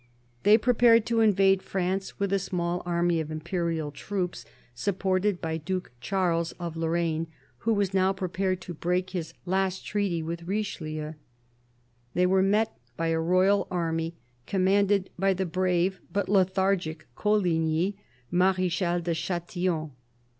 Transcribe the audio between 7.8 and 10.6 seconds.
now prepared to break his last treaty with